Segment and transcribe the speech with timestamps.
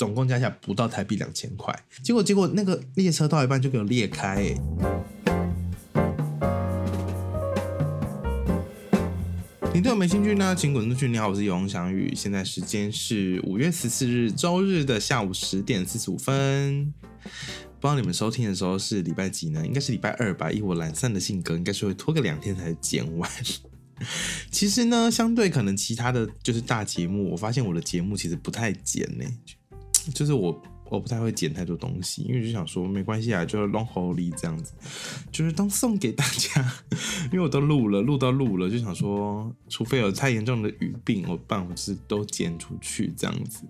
[0.00, 1.78] 总共加起来不到台币两千块。
[2.02, 4.58] 结果结果那个列车到一半就给我裂开、欸，
[9.74, 11.06] 你对我没兴趣呢，请滚出去！
[11.06, 16.94] 你好，我是永祥宇，现在时间是五月十四日周日的下午十点四十五分。
[17.78, 19.66] 不知道你们收听的时候是礼拜几呢？
[19.66, 20.50] 应该是礼拜二吧。
[20.50, 23.30] 以我懒散的性格，应该是会拖个两天才剪完。
[24.50, 29.26] 其实呢，相对可能其他的就是大节目，我发现我的节目其实不太剪呢，
[30.14, 34.72] 就是我我不太会剪太多东西，因为就想说没关系啊，就 long holy 这样子，
[35.30, 36.72] 就是当送给大家，
[37.26, 43.64] 因为我都录了，录到录了，就想说，除非有太严重的语病，我办法是都剪出去这样子。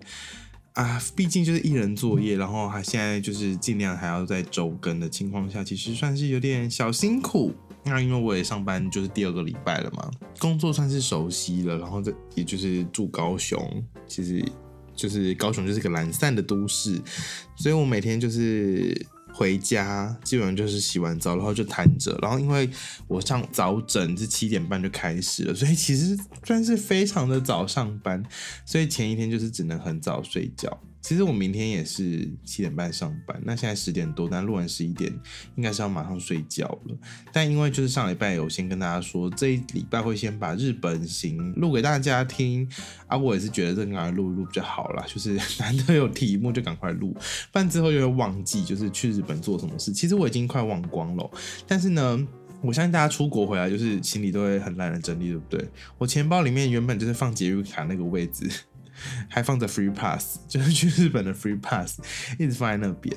[0.73, 7.53] 啊，毕竟就是一人作业，然后还现在就是尽量还要在周更的情况下，其实算是有点小辛苦。
[7.83, 10.09] 那因为我也上班就是第二个礼拜了嘛，
[10.39, 14.41] 工作算是熟悉了，然后这也就是住高雄，其实
[15.01, 17.01] 就是高雄就是个懒散的都市，
[17.55, 18.95] 所以我每天就是。
[19.33, 22.69] 回家基本上就是洗完澡，然后就瘫着，然后因为
[23.07, 28.23] 我上早诊是七点半就开始了，所以其实算是非常的早上班，
[28.65, 30.79] 所以前一天就是只能很早睡觉。
[31.01, 35.11] 其实我明天也是七点半上班，那现在十点多，但录完十一点
[35.55, 36.95] 应该是要马上睡觉了。
[37.33, 42.69] 但因为就是上礼拜有先跟大家说，这一礼拜会先把日本行录给大家听
[43.07, 47.11] 啊，我也是觉得这个赶快录录比较好啦，就是难得有题目就赶快录，
[47.51, 49.91] 不然之后又会忘记就是去本做什么事。
[49.91, 51.31] 其实我已经快忘光了，
[51.67, 52.19] 但是呢，
[52.61, 55.69] 我相信大家出国回来就是行李都会很懒得整理，对不对？
[55.97, 58.49] 我钱包里面原本就是放捷运卡那个位置。
[59.27, 61.99] 还放着 free pass， 就是去日本的 free pass，
[62.37, 63.15] 一直放在那边。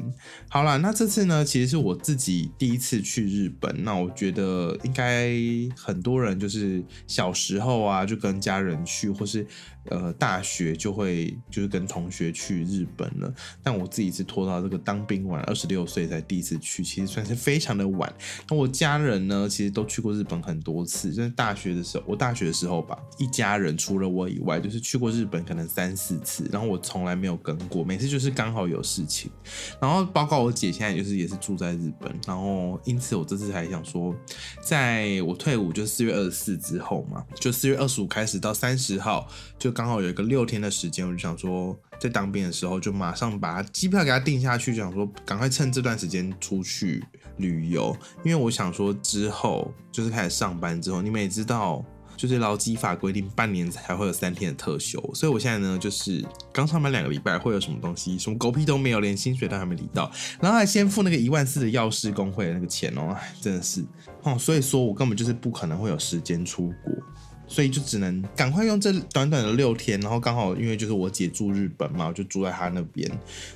[0.48, 3.84] 好了，那这次呢，其实是我自己第一次去日本。
[3.84, 5.34] 那我觉得应该
[5.76, 9.46] 很多人就是小时候啊，就跟家人去，或是
[9.90, 13.34] 呃大学就会就是跟同学去日本了。
[13.62, 18.10] 但我自己是拖到这个当兵完，二十六岁才第一次去，其实算是非常的晚。
[18.48, 25.64] 那我家人呢，其实都去过日本很多次，就是大学的时候，我大学的时候吧，一家人除了我以外，就是去过日本可能。
[25.74, 29.28] 三四次，然后我从来没有跟过，每次就是刚好有事情，
[29.80, 34.14] 然后包括我姐现在就是也是住在日本，然后因此我这次还想说，
[34.62, 39.26] 在我退伍就四月二十四之后嘛，就四月二十五开始到三十号，
[39.58, 47.04] 就刚好有一个六天的时间，我就想说在当兵的时候就马上把机票给他定下去，就想说赶快趁这段时间出去
[47.38, 51.84] 旅游，因为我想说之后就是开始上班之后，你们也知道。
[52.16, 60.08] 就是劳基法规定半年才会有三天的特休，所以我现在呢，就是刚上班两个礼拜，会有什么东西，什么狗屁都没有，连薪水都还没领到，
[60.40, 63.84] 然后还先付那个一万四的药师工会的那个钱哦，真的是
[64.22, 66.94] 哦，所以说我根本就是不可能会有时间出国。
[67.46, 73.10] 所以就只能赶快用这短短的六天，然后刚好因为就是我姐住日本嘛，我就住在她那边，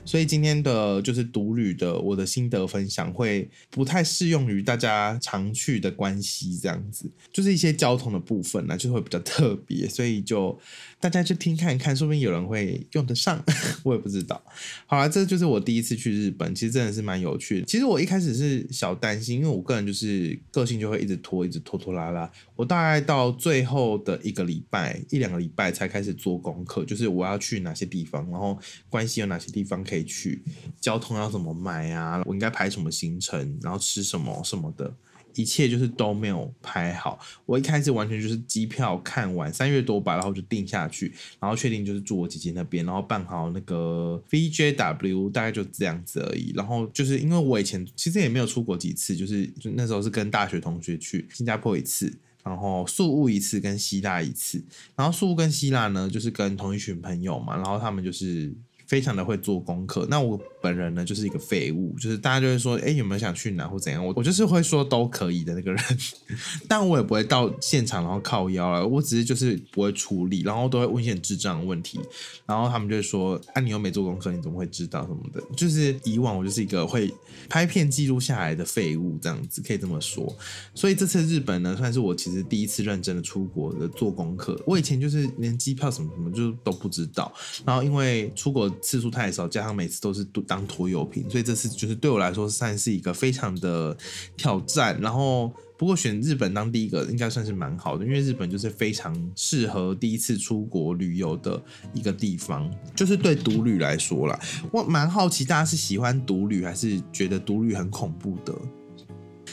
[0.05, 10.59] 所以今天的就是独旅的我的心得分享会不太适用于大家常去的关系这样子，就是一些交通的部分呢就会比较特别，所以就。
[11.01, 13.43] 大家去听看看，说不定有人会用得上，
[13.85, 14.43] 我也不知道。
[14.85, 17.67] 好了，这就是我第一次去日本，其实真的是蛮有趣的。
[17.67, 22.29] 其实我一开始是小担心，因为我个人就是个性就会一直拖，一直拖拖拉拉。
[22.57, 28.59] 我大概到最后的一个礼拜、一两个礼拜才开始做功课，就是我要去哪些地方，然后
[28.89, 30.43] 关系有哪些地方可以去，
[30.81, 34.93] 交通要怎么买啊，我应该排什么行程，然后吃什么什么的。
[35.39, 37.17] 一切就是都没有拍好，
[37.47, 46.53] 我一开始完全就是机票看完三月多吧，然后就定下去，然后确定就是住我姐姐那边，然后办好那个 VJW，大概就这样子而已。
[46.57, 52.13] 然后就是因为我以前其实也没有出国几次，就是就那时候是跟大学同学去新加坡一次，
[52.43, 54.61] 然后宿务一次，跟希腊一次。
[54.97, 58.53] 然后宿务跟希腊呢，就是跟同一群朋友嘛，然后他们就是
[58.89, 60.05] 非常的会做功课。
[60.11, 60.41] 那我。
[60.61, 64.05] 本人呢就是一个废物，就是大家就会说，哎，有没有想去哪或怎样？
[64.05, 65.81] 我我就是会说都可以的那个人，
[66.67, 72.01] 但我也不会到现场然后靠腰了，我只是就是不会处理，然后都会问一些智障的问题，
[72.45, 75.41] 然后他们就会说，啊，你又没做功课，你怎么会知道什么的？
[75.57, 77.09] 就是以往我就是一个会
[77.49, 80.27] 拍片记录下来的废物，这样子可以这么说。
[80.75, 84.61] 所以这次日本呢，算是我其实第一次认真的出国的做功课。
[84.67, 87.33] 我以前就是连机票什么什么就都不知道，
[87.65, 93.97] 然后因为出国次数太少，加上每次都是当拖油瓶，所以这次就是对我来说算是一个非常的
[94.37, 94.99] 挑战。
[95.01, 101.63] 然后，不过选日本当第一个应该算是蛮好的，因为日本就是非常适合第一次出国旅游的
[101.95, 102.71] 一个地方。
[102.95, 104.39] 就是对独旅来说啦，
[104.73, 108.55] 我蛮好奇大家是喜欢独旅还是觉得独旅很恐怖的。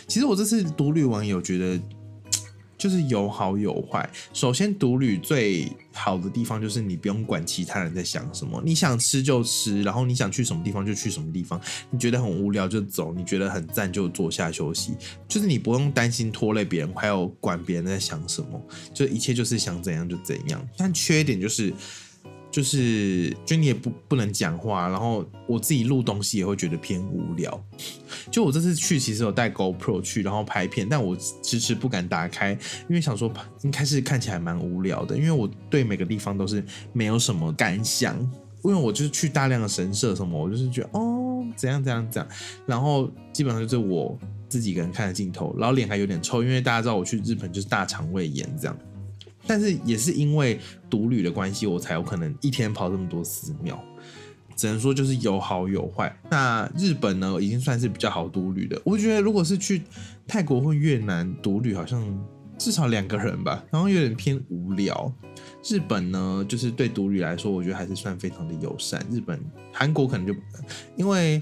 [0.07, 1.81] 其实我这次独旅网友觉得。
[2.85, 4.07] 就是有好有坏。
[4.31, 11.59] 首先，独旅最好的地方就是你不用管其他人在想什么，你想吃就吃，然后你想去什么地方就去什么地方，
[11.89, 14.93] 你觉得很无聊就走，你觉得很赞就坐下休息，
[15.27, 18.61] 就是你不用担心拖累别人，还有管别人在想什么，
[18.93, 20.63] 就一切就是想怎样就怎样。
[20.77, 21.73] 但缺点就是。
[22.55, 27.65] 就是就你也不不能讲话，然后我自己录东西也会觉得偏无聊。
[28.31, 32.53] 就我这次去其实有带 GoPro 去，然后拍片，但我迟迟不敢打开，
[32.87, 33.29] 因为想说
[33.63, 36.63] 应该是看起来蛮无聊的，因为我对每个地方都是
[36.93, 38.17] 没有什么感想，
[38.63, 42.31] 因为我就是去大量的神社什么，我就是觉得哦怎样怎样怎样，
[42.65, 44.17] 然后基本上就是我
[44.47, 48.77] 自己一个人看的镜头，然后脸还有点臭，因为大家知道我去日本就是大肠胃炎这样。
[49.47, 50.59] 但是也是因为
[50.89, 53.81] 独旅的关系，我才有可能一天跑这么多寺庙。
[54.55, 56.17] 只能说就是有好有坏。
[56.31, 58.81] 那日本呢，已经算是比较好独旅的。
[58.85, 59.81] 我觉得如果是去
[60.25, 62.01] 泰国或越南独旅，好像
[62.57, 65.13] 至少两个人吧，然后有点偏无聊。
[65.63, 69.05] 日本呢，就是对独旅来说，我觉得还是算非常的友善。
[69.11, 69.39] 日本、
[69.73, 70.33] 韩国可能就
[70.95, 71.41] 因为。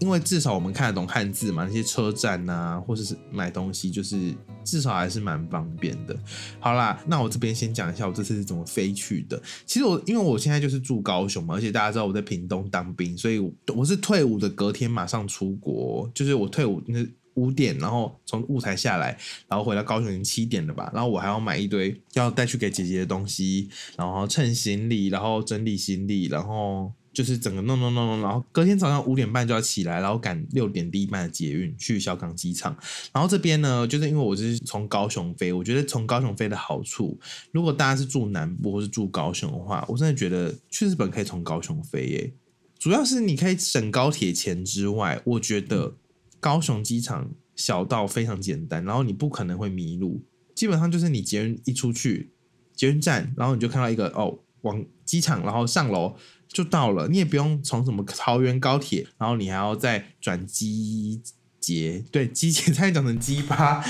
[0.00, 6.16] 因为至少我们看得懂汉字嘛，那些车站呐，或者是买东西，就是至少还是蛮方便的。
[6.58, 9.40] 好啦，那我这边先讲一下我这次是怎么飞去的。
[9.64, 13.38] 其实我因为我现在就是住高雄嘛，而且大家知道我在屏东当兵，所以
[13.74, 19.16] 我是退伍的隔天马上出国，就是我退伍那五点，然后从雾台下来，
[19.48, 26.92] 然后回到高雄已经七点了吧，然后我还要买一堆要带去给姐姐的东西，然后称行李，然后整理行李，然后。
[27.14, 32.76] 就是整个弄弄弄弄，然后隔天早上五点半就要起来，然后赶六点第一班的捷运去小港机场。
[33.12, 37.16] 然后这边呢，就是因为我是从高雄飞，我觉得从高雄飞的好处，
[37.52, 42.34] 如果大家是住南部或是住高雄的话，我真的觉得去日本可以从高雄飞耶。
[42.78, 45.94] 主要是你可以省高铁钱之外，我觉得
[46.40, 50.20] 高雄机场小到非常简单，然后你不可能会迷路，
[50.54, 52.32] 基本上就是你捷运一出去，
[52.74, 56.16] 捷运站，然后你就看到一个哦，往机场，然后上楼。
[56.54, 61.20] 就到了，你也不用从什么桃园高铁，然后你还要再转机
[61.58, 63.84] 捷，对，机捷再讲成机巴，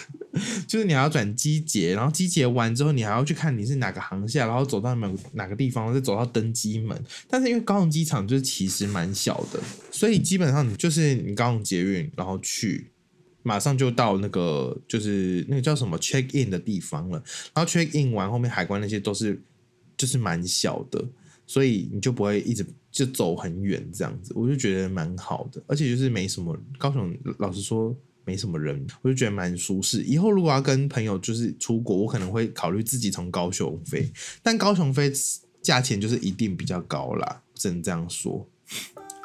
[0.66, 6.98] 就是你还要转机捷，然后机捷完之后，你还要去看你是哪个航线，然后走到哪哪个地方，再走到登机门。
[7.28, 12.90] 但是因为高雄机场就是其实蛮小的，所以基本上你就是你高雄捷运，然后去，
[13.42, 17.22] 马上就到那个就是那个叫什么 check in 的地方了。
[17.52, 19.38] 然后 check in 完后面海关那些都是
[19.96, 21.04] 就是蛮小的。
[21.48, 27.96] 所以你就不会一直就走很远这样子，我就觉得蛮好的，而且就是没什么高雄，老实说
[28.26, 30.02] 没什么人，我就觉得蛮舒适。
[30.02, 34.12] 以后如果要跟朋友就是出国，我可能会考虑自己从高雄飞，
[34.42, 35.10] 但高雄飞
[35.62, 38.46] 价钱就是一定比较高啦，只能这样说。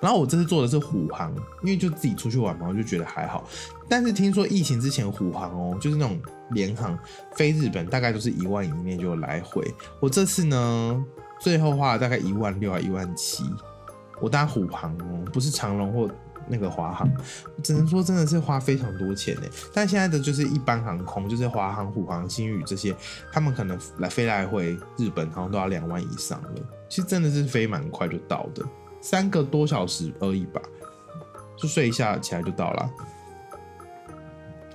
[0.01, 1.33] 然后我这次坐的是虎航，
[1.63, 3.49] 因为就自己出去玩嘛，我就觉得还好。
[3.89, 6.21] 但是听说疫情之前虎航哦，就是那种
[6.51, 6.97] 联航
[7.35, 9.65] 飞日本，大概都是一万以内就来回。
[10.01, 11.05] 我这次呢？
[11.43, 13.43] 最后花了大概一万六啊一万七，
[14.21, 16.09] 我搭虎航哦，不是长龙或
[16.47, 17.05] 那个华航，
[17.61, 19.41] 只能说真的是花非常多钱呢。
[19.73, 22.95] 但现在的就是一般航空，就是华航、虎航、新宇这些，
[23.29, 26.49] 他们可能来飞来回日本好像都要两万以上了。
[26.87, 28.63] 其实真的是飞蛮快就到的，
[29.01, 30.61] 三个多小时而已吧，
[31.57, 32.89] 就睡一下起来就到了。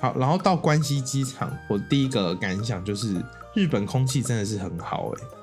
[0.01, 3.25] 好，然后到关西机场，我第一个感想就是
[3.55, 5.38] 日本空气真的是很好哎。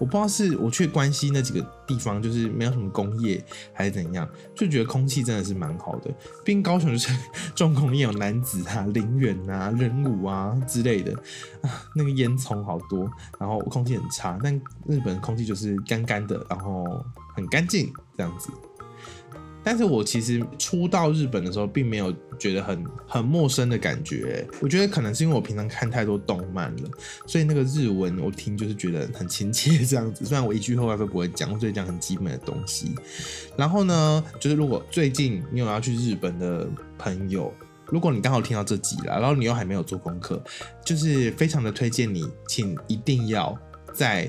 [0.00, 3.44] 我不知道是我去关西那几个地方，就是没有什么工业
[3.74, 4.26] 还是怎样，
[4.56, 6.10] 就觉得空气真的是蛮好的。
[6.42, 7.14] 毕竟高雄就是
[7.54, 11.12] 重工业，有男子啊、林园啊、人武啊之类的
[11.60, 14.38] 啊，那个烟囱好多，然后空气很差。
[14.42, 14.58] 但
[14.88, 17.04] 日本空气就是干干的，然后
[17.36, 18.48] 很干净这样子。
[19.62, 24.46] 但是我其实初到日本的时候，并没有觉得很很陌生的感觉。
[24.60, 26.90] 我觉得可能是因为我平常看太多动漫了，
[27.26, 30.24] 所以那个日文我听就是觉得很亲切这样子。
[30.24, 32.94] 虽然我一句话都不会讲，我只会讲很基本的东西。
[33.56, 36.66] 然后呢，就是如果最近你有要去日本的
[36.98, 37.52] 朋友，
[37.86, 40.42] 如果你刚好听到这集了，然后你又还没有做功课，
[40.84, 43.54] 就是非常的推荐你，请一定要
[43.92, 44.26] 在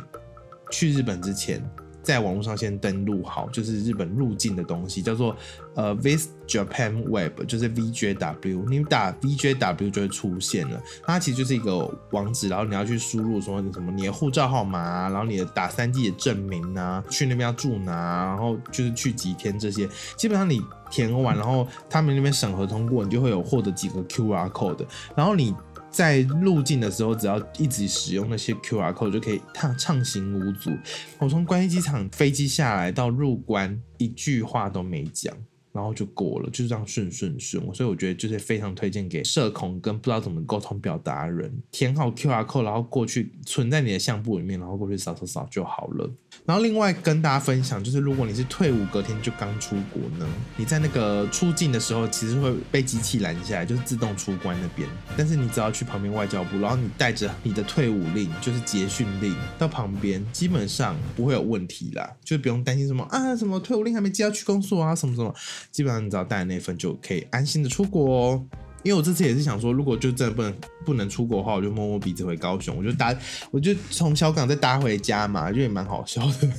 [0.69, 1.63] 去日本之前。
[2.11, 5.35] 在网络上先登录好，就是日本入境的东西，叫做
[5.75, 10.81] 呃 Visit Japan Web，就是 VJW，你打 VJW 就会出现了。
[11.03, 19.87] 它其实就是一个网址，然后你要去输入说什么你的护照号码，然后你的打三 D 的证明啊，去那边要住哪，然后就是去几天这些，
[20.17, 25.55] 基本上你填完，然后他们那边审核通过，你就会有获得几个 QR code，然后你。
[25.91, 30.71] 在入境的时候，只要一直使用那些 QR code 就可以畅畅行无阻。
[31.19, 35.35] 我从关西机场飞机下来到入关，一句话都没讲，
[35.71, 37.63] 然后就过了，就这样顺顺顺。
[37.73, 46.09] 所以我觉得就是非常推荐给社恐跟不知道怎么沟通表达人，填好 Q R code，然后过去存在你的相簿里面，然后过去扫扫扫就好了。
[46.45, 54.87] 然后另外跟大家分享，就是如果你是退伍隔天就刚出国呢，你在那个出境的时候，其实会被机器拦下来，就是自动出关那边。
[55.17, 65.33] 但是你只要去旁边外交部，然后你带着你的退伍令，就是结训令到旁边，基本上不会有问题啦，就不用担心什么啊什么退伍令还没寄要去公所啊什么什么，
[65.69, 68.45] 基本上你只要带那份就可以安心的出国哦。
[68.83, 73.15] 因为我这次也是想说，如果就真的不能不能出国的话，我就摸摸鼻子回高雄，我就搭，
[73.51, 76.51] 我就从小港再搭回家嘛，就也蛮好笑的，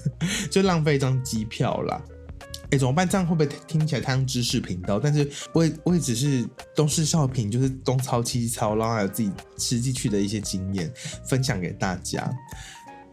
[0.49, 2.01] 就浪费一张机票啦。
[2.71, 3.07] 哎，怎么办？
[3.09, 5.01] 这样会不会听起来太像知识频道？
[5.01, 10.91] 但是我也我也只是东施效颦，就是东抄西抄，然后还有自己实际去的一些经验
[11.27, 12.33] 分享给大家。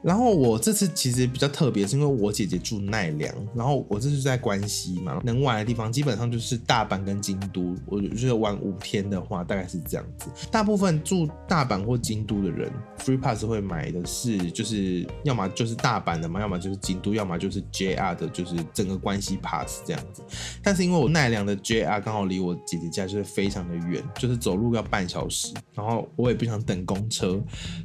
[0.01, 7.75] 然后我这次其实比较特别，是因为我姐姐住奈良，然后我这是在关西嘛，能玩的地方基本上就是大阪跟京都。
[7.85, 10.29] 我就是玩五天的话，大概是这样子。
[10.49, 20.23] 大部分住大阪或京都的人，Free Pass 会买的是，就是要么就是大阪的嘛，要么就是京都，要么就是 JR 的，就是整个关西 Pass 这样子。
[20.63, 27.37] 但是因为我奈良的 JR 刚好离我姐姐家就是非常的远，就是走路要半小时，然后我也不想等公车，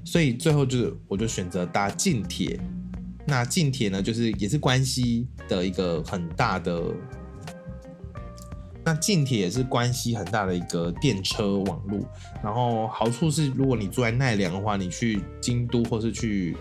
[0.05, 1.91] 所以最后就是我就选择搭。
[2.05, 2.61] 近铁，
[3.27, 6.79] 那近铁呢，就是也是关西的一个很大的，
[8.85, 11.99] 那近铁也是关西很大的一个电车网络。
[12.43, 16.55] 然后好处是，如果你住在奈良的话，你去京都或是去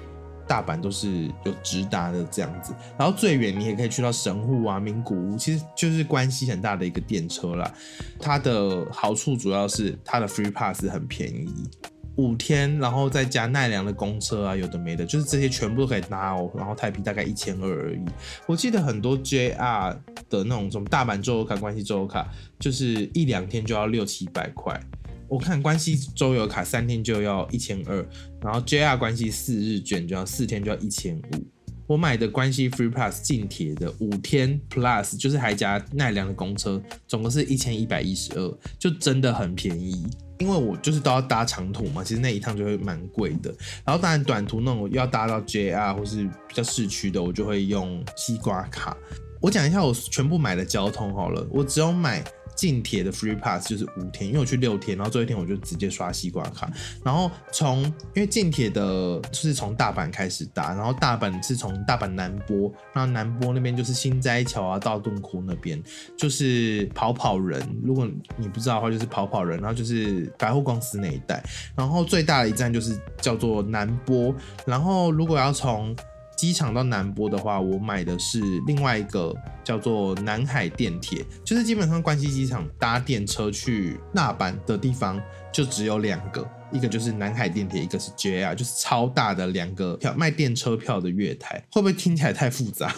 [0.48, 2.74] 大阪都是有直达的这样子。
[2.98, 7.70] 然后最远你也可以去到神户啊、名古屋，其实就是关西很大的一个电车啦。
[8.18, 11.70] 它的好处主要是它的 free pass 很便宜。
[12.18, 16.52] 五天，然后再加奈良的公车啊，有的没的，就是这些全部都可以搭哦。
[16.56, 18.00] 然后台币大概一千二而已。
[18.46, 19.98] 我记得很多 JR
[20.30, 22.28] 的那种什么大阪周游卡、关西周游卡，
[22.60, 24.80] 就是一两天就要六七百块。
[25.28, 28.06] 我看关西周游卡三天就要一千二，
[28.42, 31.53] 然后 JR 关西四日卷就要四天就要一千五。
[31.94, 40.04] 我买的关西 Free Plus 近铁的五天 Plus，就是还加奈良的公车，总共是一千一百一十二，就真的很便宜。
[40.40, 43.54] 因为我就是都要搭长途嘛，其实那一趟就会蛮贵的。
[43.86, 48.98] 然后当然短途那种要搭到 JR 或是比较市区的，我就会用西瓜卡。
[49.40, 52.24] 我讲一下我全部买的交通好了，我只有买。
[52.64, 56.72] 近铁的 Free Pass 就是五天，因为我去六天，然后最后一天我就直接刷西瓜卡。
[57.04, 57.84] 然后从
[58.16, 65.84] 因为近铁的就是从大阪开始搭，然后大阪是从大阪南波，那南波那边就是新斋桥啊、道顿窟那边，
[66.18, 67.62] 就是跑跑人。
[67.84, 71.44] 如果你不知道的话，就是跑跑人，然后就是百货公司那一带。
[71.76, 74.34] 然后最大的一站就是叫做南波。
[74.66, 75.94] 然后如果要从
[76.36, 85.22] 机场到南波的话，我买的是另外一个叫做南海电铁，就是基本上关西机场搭电车去大阪的地方
[85.52, 92.94] 就只有两个，一个就是南海电铁，一个是 JR，就是超大的两个票卖电车票的月台，会不会听起来太复杂？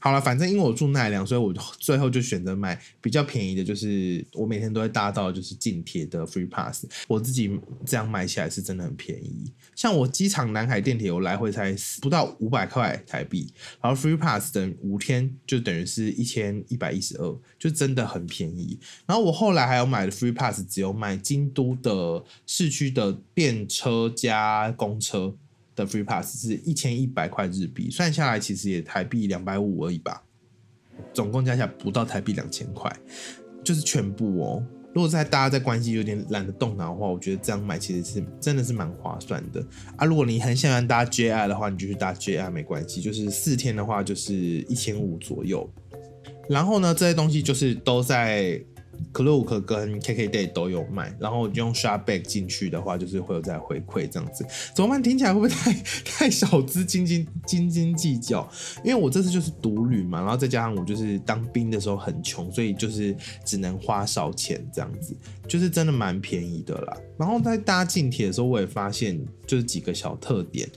[0.00, 6.86] 好了，反正因为我住奈良，所以我最后就选择买比较便宜的，就是我每天都会搭到就是近铁的 Free Pass。
[7.08, 7.50] 我自己
[7.84, 9.52] 这样买起来是真的很便宜。
[9.74, 18.78] 像我机场南海电铁，我来回才不到五百块台币，然后 Free Pass 等五天就等于是一千一百一十二，就真的很便宜。
[19.04, 25.34] 然后我后来还有买的 Free Pass，只有买京都的市区的电车加公车。
[25.78, 30.22] 的 Free Pass 是一千一百块日币，算下来其实也台币两百五而已吧，
[31.12, 32.94] 总共加起来不到台币两千块，
[33.64, 34.62] 就是全部哦。
[34.94, 39.64] 如果在大家在关系有点懒得动脑的话，我觉得这样买其实是真的是蛮划算的
[39.96, 40.04] 啊。
[40.04, 45.68] 如果你很喜欢搭 JR 的话，你就去搭 JR 没关系，就是四天的话就是一千五左右。
[46.48, 48.60] 然后呢，这些东西就是都在。
[49.12, 54.44] Cloak 跟 KKday 都有卖，然后用 Shopback 进去的话，就是会有在回馈这样子。
[54.74, 55.02] 怎么办？
[55.02, 55.72] 听起来会不会太
[56.04, 58.48] 太小资、斤斤斤斤计较？
[58.84, 66.96] 因为我这次就是独旅嘛，然后再加上我就是当兵的时候很穷，所以就是只能花少钱这样子，就是真的蛮便宜的啦。
[67.16, 70.68] 然后在搭近铁的时候，我也发现就是几个小特点。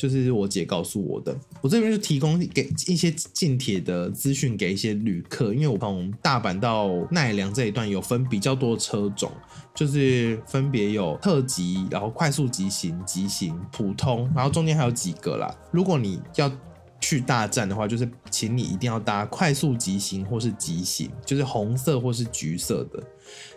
[0.00, 9.30] 就是我姐告诉我的，我这边就提供给一些近铁的资讯给一些旅客，因为我从大阪到奈良这一段有分比较多车种，
[9.74, 15.54] 就是分别有特急，然后快速急行、急行、普通，然后中间还有几个啦。
[15.70, 16.50] 如果你要
[16.98, 23.02] 去大站的话，就是请你一定要搭快速急行或是急行，就是红色或是橘色的。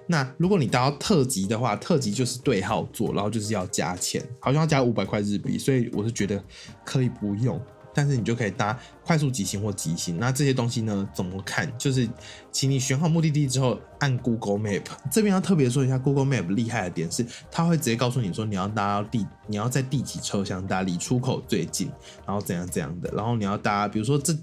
[0.08, 6.44] 那如果你搭到特级的话，特级就是对号座，然后就是要加钱，好像要加五百块日币，所以我是觉得
[6.84, 7.60] 可以不用。
[7.96, 10.18] 但是你就可以搭快速急行或急行。
[10.18, 11.72] 那这些东西呢，怎么看？
[11.78, 12.10] 就是
[12.52, 14.82] 请你选好目的地之后，按 Google Map。
[15.12, 21.92] 这边要特别说一下，Google Map 厉害的点是，它会直接告诉你说你要搭到第，你要在第几车厢搭，离出口最近，
[22.26, 24.36] 然后怎样怎样的，然后你要搭，比如说这。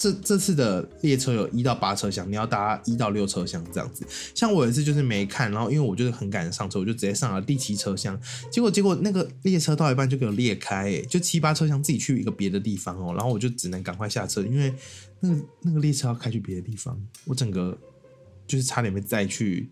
[0.00, 4.02] 这这次的列车有一到八车厢，你要搭一到六车厢这样子。
[4.34, 8.18] 像我有一次就是没看，然后因为我就是很赶着上车，我就直接上了第七车厢。
[8.50, 13.12] 结果结果那个列车到一半就给我裂开，哎，就七八车厢自己去一个别的地方哦。
[13.14, 14.74] 然后我就只能赶快下车，因为
[15.20, 17.76] 那个那个列车要开去别的地方，我整个
[18.46, 19.70] 就是差点被载去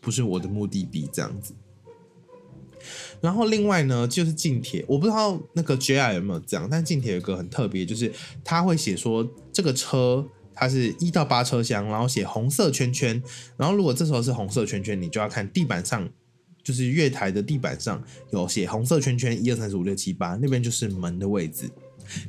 [0.00, 1.52] 不是我的目的地这样子。
[3.20, 8.12] 然后另外呢，就是近铁，我不知道那个 JR 有没有这样，但近铁有个很特别，就是
[8.44, 13.22] 他会写说这个车它是一到八车厢，然后写红色圈圈，
[13.56, 16.08] 然后如果这时候是红色圈圈，你就要看地板上，
[16.62, 21.70] 就是月台的地板上有写红色圈圈，一二三四五六七八，那边就是门的位置。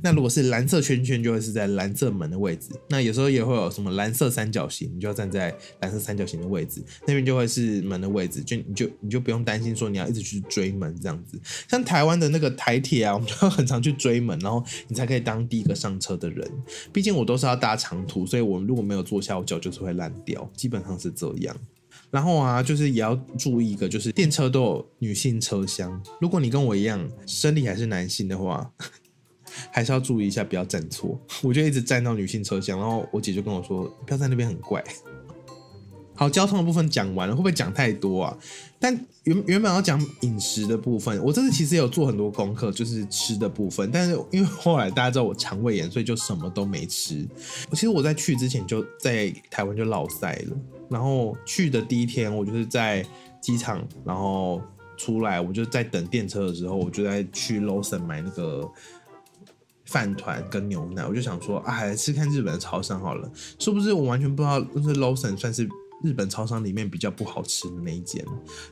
[0.01, 2.69] 那如果是蓝色圈圈，就会是在蓝色门的位置。
[2.89, 8.41] 那有时候也会有什么蓝色三角形，你就要站在蓝色三角形的位置，那边就会是门的位置。
[8.41, 11.39] 就你就你就不用担心说你要一直去追门这样子。
[11.67, 16.49] 像台湾的那个台铁啊，我们就很常去追门，然后你才可以当第一个上车的人。
[16.91, 21.55] 毕竟我都是要搭长途，所以我如果没有坐下，我脚就是会烂掉，基本上是这样。
[22.09, 26.01] 然后啊，就是也要注意一个，就是电车都有女性车厢。
[26.21, 28.71] 如果你跟我一样生理还是男性的话。
[29.71, 31.19] 还是要注意一下，不要站错。
[31.43, 34.83] 我就一直站到女性车厢，然后我姐就跟我说：“不要在那边，很怪。
[36.15, 38.35] ”好，交通的部分讲完了，会不会讲太多啊？
[38.79, 38.91] 但
[39.25, 43.91] 原原本要讲饮食的部分，我这次其实有做很多功课，就是吃的部分。
[43.91, 47.23] 但是因为后来大家知道我肠胃炎，所以就什么都没吃。
[47.71, 50.57] 其实我在去之前就在台湾就落塞了，
[50.89, 53.05] 然后去的第一天，我就是在
[53.39, 54.59] 机场，然后
[54.97, 58.67] 出来，我就在等电车的时候，我就在去 l o s o n 买那个。
[59.87, 63.31] 饭团跟牛奶，我就想说啊，还是看日本的超商好了。
[63.57, 65.67] 是不是我完全不知道，就是 Lawson 算是
[66.03, 68.23] 日本超商里面比较不好吃的那一间。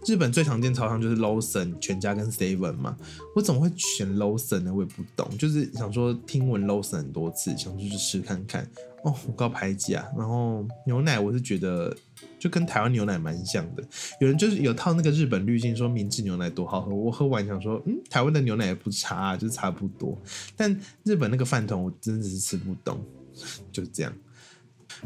[0.05, 2.95] 日本最常见超商就是 Lawson、全家跟 Seven 嘛。
[3.35, 4.73] 我怎么会选 Lawson 呢？
[4.73, 5.27] 我也不懂。
[5.37, 8.69] 就是想说听闻 Lawson 很多次，想出去吃看看。
[9.03, 10.05] 哦，我告排挤啊。
[10.17, 11.95] 然后牛奶，我是觉得。
[12.45, 13.83] 就跟台湾牛奶蛮像的，
[14.21, 16.93] 有人就是有套那个日本滤镜，说明治牛奶多好喝。
[16.93, 20.15] 我喝完想说，嗯，台湾的牛奶也不差，就是差不多。
[20.55, 23.03] 但日本那个饭团，我真的是吃不懂，
[23.73, 24.13] 就是这样。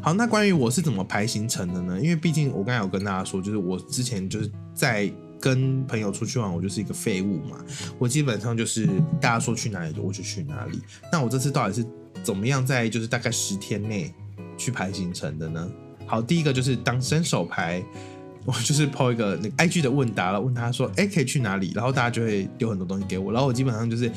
[0.01, 1.97] 好，那关于我是怎么排行程的呢？
[2.01, 7.63] 因为毕竟我刚才有跟大家说，就是我之前就是在跟朋友出去玩，我就是一个废物嘛。
[7.97, 8.85] 我基本上就是
[9.21, 10.81] 大家说去哪里我就去哪里。
[11.09, 11.85] 那我这次到底是
[12.21, 14.13] 怎么样在就是大概十天内
[14.57, 15.71] 去排行程的呢？
[16.09, 17.83] 好，第一个就是当伸手牌，
[18.43, 21.71] 我就是抛一个那个 IG 的问答了，问他说，哎，可以去哪里？
[21.75, 24.11] 然后大家就会丢很多东西给我，然后我基本上就是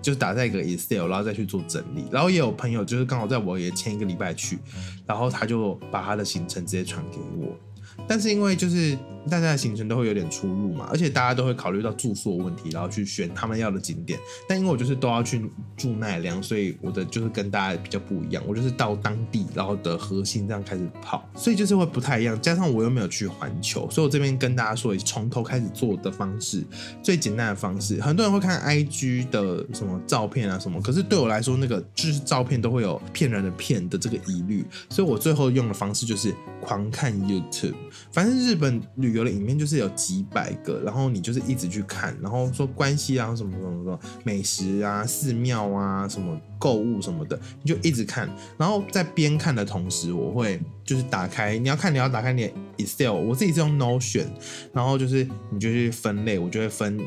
[0.00, 2.04] 就打在一个 Excel，然后再去做整理。
[2.12, 4.56] 然后也有朋友就是刚好在我也签一个礼拜去，
[5.04, 7.58] 然后他就把他的行程直接传给我。
[8.06, 8.96] 但是因为就是
[9.30, 14.18] 大家的行程都会有点出入嘛，而且大家都会考虑到住宿问题，然后去选他们要的景点。
[14.48, 18.42] 但因为我就是都要去住奈良，所以我的就是跟大家比较不一样。
[18.46, 22.40] 我就是到当地，然后的核心这样开始跑，所以就是会不太一样。
[22.40, 26.62] 加上我又没有去环球，所以我这边跟大家说，从头开始做的方式，
[27.02, 28.00] 最简单的方式。
[28.00, 37.74] 很多人会看 IG 的什么照片啊什么，可是对我来说，那个就是照片都会有骗人的骗的这个疑虑，所以我最后用的方式就是狂看 YouTube。
[38.10, 48.28] 反正日本旅有的影片就是有几百个，然后你就是一直去看，然后说关系啊什么什么什么美食啊、寺庙啊、什么购物什么的，你就一直看。
[48.56, 54.26] 然后在边看的同时，我会就是打开你要看你要打开你的 Excel，我自己是用 Notion，
[54.72, 56.98] 然后就是你就去分类，我就会分。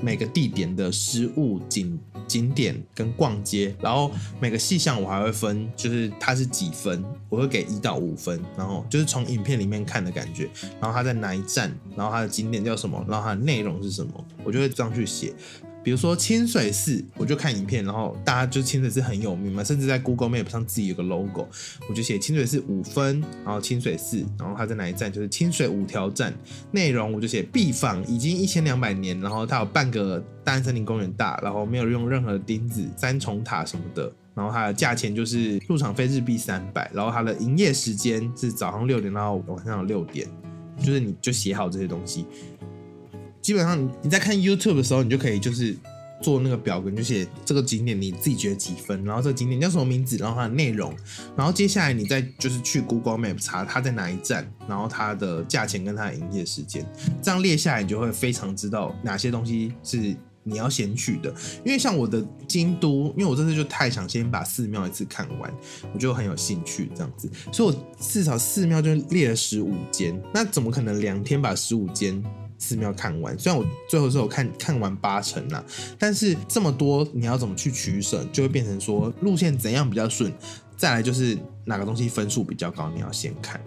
[0.00, 10.48] 每个地点的失物景景点跟逛街，然后每个细项我还会分，就是它是几分，我会给一到五分，然后就是从影片里面看的感觉，
[10.80, 14.12] 然后它在哪一站，然后它的景点叫什么，然后它的内容是什么，
[14.44, 15.32] 我就会这样去写。
[15.86, 21.46] 比如说清水寺，我就看影片，然后大家就清水寺很有名嘛，甚至在 Google Map 上自己有个 logo，
[21.88, 26.34] 我就写清水寺五分，然后清水寺，然后它在哪一站，就是清水五条站。
[26.72, 40.26] 内容我就写必访，已经一千两百年，然后它有半个大安森林公园大，然后没有用任何钉子，三重塔什么的，然后它的价钱就是入场费日币三百，然后它的营业时间是早上六点到晚上六点，
[40.80, 42.26] 就是你就写好这些东西。
[43.46, 45.76] 基本上你在看 YouTube 的时候，你就可以就是
[46.20, 50.92] 做那个表格，就写这个景点你自己觉得几分，然后这个景点叫什么名字，然后它的内容，
[51.36, 56.84] 然后接下来你再就是去 Google Map 查它在哪一站，然后它的价钱跟它的营业时间，
[57.22, 59.96] 这样列下来你就会非常知道哪些东西是
[60.42, 61.32] 你要先去的。
[61.64, 65.54] 因为像我的京都，因为我这次就太想先把寺庙一次看完，
[65.94, 72.20] 我就很有兴趣这样子，所以我至少寺庙就列了十五间，那怎么可能两天把十五间？
[72.58, 75.64] 寺庙看完，虽然我最后是有看看完八成啦，
[75.98, 80.32] 但是这么多你要怎么去取舍，就会变成说路线怎样比较顺，
[80.76, 83.60] 再来就是哪个东西分数比较高，你要先看。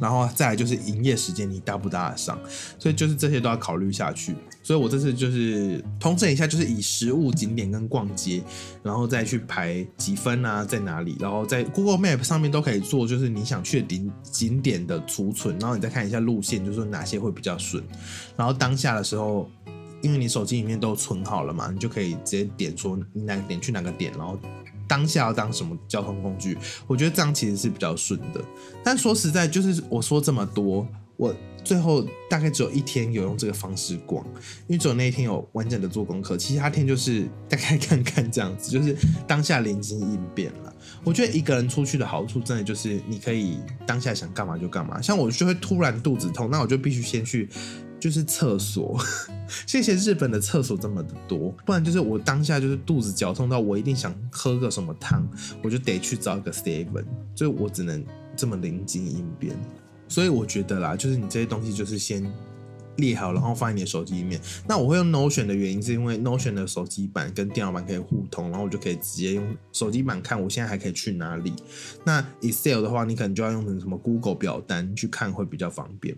[0.00, 2.38] 然后再来就是营业时间你搭不搭得上，
[2.78, 4.34] 所以就是这些都要考虑下去。
[4.62, 8.42] 所以我这次就是通证一下，就是以实物景点跟逛街，
[8.82, 17.82] 然后再去排几分啊，在哪里，然后在 Google Map 上面都可以做，就是你想去的景景点的储存，然后你再看一下路线，就是哪些会比较顺。
[18.36, 19.48] 然后当下的时候，
[20.02, 24.38] 因为你手机里面都存好了嘛，你就可以直接点说你哪个点去哪个点，然后。
[24.88, 26.56] 当下要当什么交通工具？
[26.86, 28.40] 我觉得这样其实是比较顺的。
[28.84, 34.24] 但说实在，就是我说这么多，我最后大概只有一天有用这个方式逛，
[34.68, 38.96] 因为只有那一天有完整的做功课，其他天就是大概看看这样子， 就是
[39.26, 40.72] 当下临机应变了。
[41.02, 45.02] 我觉得一个人出去的好处，真的就是你可以当下想干嘛就干嘛。
[45.02, 47.48] 像我就会突然肚子痛，那我就必须先去。
[48.06, 48.96] 就是厕所，
[49.66, 55.26] 谢谢日本的厕所这么的多，不然就是我当下就是肚子绞痛到我一定想喝个什么汤，
[55.60, 58.04] 我就得去找一个 seven，就我只能
[58.36, 59.56] 这么灵机应变。
[60.06, 62.32] 所以我觉得啦，就是你这些东西就是先
[62.98, 64.40] 列好，然后放在你的手机里面。
[64.68, 71.52] 那我会用 Notion 的原因是因为 Notion 的手机版跟电脑版可以互通，然后我就可以直接用手机版看我现在还可以去哪里。
[72.04, 76.16] 那 Excel 的话，你可能就要用成什么 Google 表单去看会比较方便。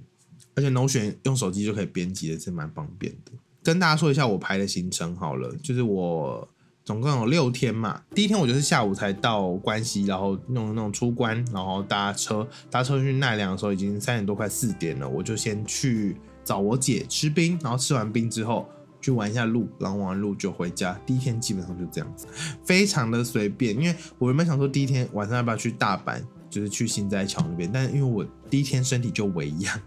[0.59, 3.31] 而且，NOC 用手机就可以编辑的是蛮方便的。
[3.63, 6.49] 跟大家说一下我排的行程好了，就是我
[6.85, 8.03] 总共有六天嘛。
[8.13, 18.69] 第一天我就是下午才到关西，然后弄那种出关，然后搭车搭车去奈良的时候已经三点多快四点了，我就先去找我姐吃冰，然后吃完冰之后
[19.01, 21.01] 去玩一下路，然后玩完路就回家。
[21.07, 22.27] 第一天基本上就这样子，
[22.65, 23.77] 非常的随便。
[23.77, 29.81] 因为我原本想说第一天晚上要不要去大阪，就是去新斋桥那边，但是因为我第一天身体就一样。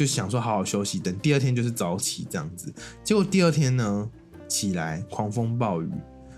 [0.00, 2.72] 就想说好好休息，等第二天就是早起这样子。
[3.04, 4.10] 结果第二天呢，
[4.48, 5.90] 起来狂风暴雨。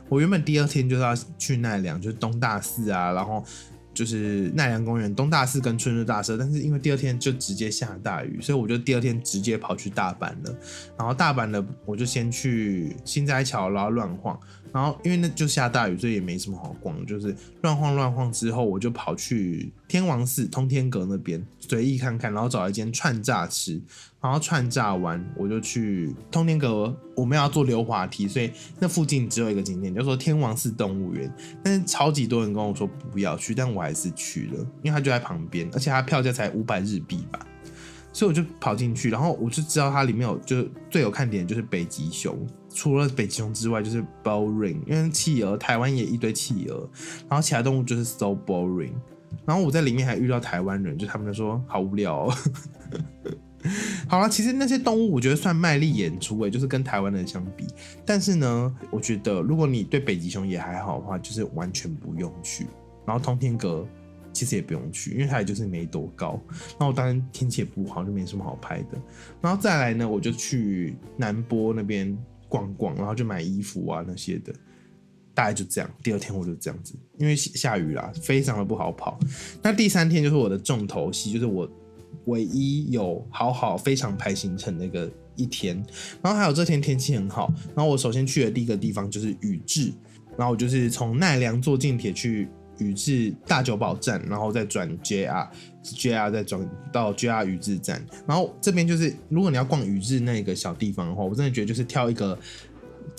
[0.09, 3.44] 我原本第二天就是要去奈良，就是东大寺啊，然后
[3.94, 6.37] 就是奈良公园、东大寺跟春日大社。
[6.37, 10.59] 但是因为第二天就直接下大雨，所以我就第二天直接跑去大阪了。
[10.98, 14.38] 然后大阪的我就先去新斋桥，然后乱晃。
[14.72, 23.78] 然后因为那就下大雨，所以也没什么好逛，就是乱晃乱晃之后，我就跑去天王寺通天阁那边随意看看，然后找一间串炸吃，
[24.23, 31.31] 然后串炸完我就去通天阁，我们要坐溜滑梯，所以那附近只有一个景点，叫做天王寺动物园，
[31.63, 37.45] 但是超级多人跟我说不要去，但我还是去了，因为它就在旁边，而且它票价才五百日币吧。
[38.15, 42.39] 所以我就跑进去，然后我就知道它里面有，就最有看点就是北极熊。
[42.69, 46.89] 除了北极熊之外，就是 boring，因为企鹅，台湾也一堆企鹅，
[47.29, 48.93] 然后其他动物就是 so boring。
[49.47, 52.29] 然后我在里面还遇到台湾人，就他们说好无聊。
[54.09, 57.66] 好了，其实那些动物我觉得算卖力演出诶，就是跟台湾人相比。
[58.05, 62.66] 但是呢，我觉得如果你对北极熊也还好的话，就是完全不用去。
[63.07, 63.87] 然后通天阁。
[64.35, 66.40] 其实也不用去，因为它也就是没多高。
[66.81, 68.98] 那我当然天气也不好，就没什么好拍的。
[69.42, 72.16] 然后再来呢，我就去南波那边
[72.48, 74.51] 逛逛，然后就买衣服啊那些的。
[75.35, 75.90] 大概就这样。
[76.03, 79.20] 第二天我就这样子，因为下雨啦，非常的不好跑。
[79.62, 81.70] 那第三天就是我的重头戏，就是我
[82.27, 85.77] 唯一有好好非常排行程那个一天。
[86.22, 87.53] 然后还有这天天气很好。
[87.75, 89.92] 然后我首先去的第一个地方就是宇治，
[90.37, 92.48] 然后我就是从奈良坐近铁去。
[92.79, 102.37] 宇治大久保站，然后再转 JR，JR 再转到 JR 宇治站，然后这边就是如果你要逛宇治那个小地方的话，我真的觉得就是挑一个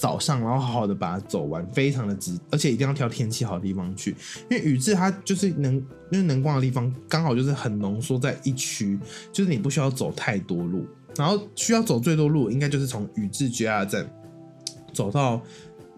[0.03, 4.13] 早上，然后好好的把它走完，非常的值，而且一定要挑天气好的地方去，
[4.51, 5.75] 因为宇治它就是能，
[6.11, 8.99] 因为能逛的地方刚好就是很浓缩在一区，
[9.31, 10.85] 就是你不需要走太多路，
[11.15, 14.05] 然后需要走最多路应该就是从宇治 JR 站
[14.91, 15.41] 走到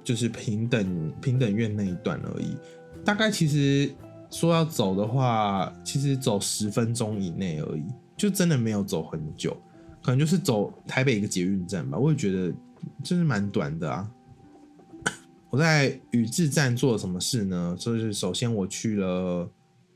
[0.04, 2.56] 就是平等平等院那一段而已。
[3.04, 3.92] 大概其实
[4.30, 7.84] 说要走的话，其实走十分钟以内而已，
[8.16, 9.58] 就真的没有走很久，
[10.04, 11.98] 可能就是走台北一个捷运站吧。
[11.98, 12.54] 我也觉得
[13.04, 14.10] 真是蛮短的啊。
[15.50, 17.76] 我在宇治站做了什么事呢？
[17.80, 19.50] 就是首先我去了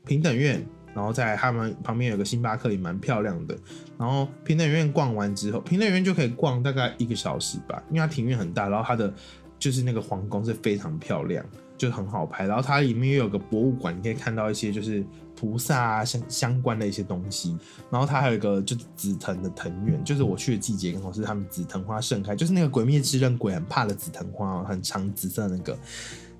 [0.06, 3.56] 平等院，然后在他们旁边有个星巴克，也蛮漂亮的。
[3.98, 9.12] 然后平等院逛完之后，平等院就可以逛大概一个小时吧，因为它庭院很大，然后它的
[9.58, 11.44] 就是那个皇宫是非常漂亮。
[11.76, 15.02] 就很好拍，然后它里面又有个博物馆，你可以看到一些就是
[15.40, 17.56] 菩萨啊相相关的一些东西。
[17.90, 25.78] 然后它还有一个就是紫藤的藤园，就是我去的季节刚好是他们紫藤花盛开，就是那个鬼灭之刃鬼很怕的紫藤花，很长紫色那个。